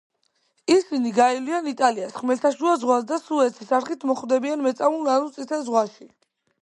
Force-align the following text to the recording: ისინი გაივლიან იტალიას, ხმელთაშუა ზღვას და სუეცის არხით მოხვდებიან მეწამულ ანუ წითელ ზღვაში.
ისინი 0.75 1.11
გაივლიან 1.17 1.67
იტალიას, 1.71 2.15
ხმელთაშუა 2.21 2.73
ზღვას 2.85 3.05
და 3.11 3.19
სუეცის 3.25 3.75
არხით 3.81 4.07
მოხვდებიან 4.13 4.65
მეწამულ 4.69 5.13
ანუ 5.19 5.31
წითელ 5.37 5.67
ზღვაში. 5.69 6.09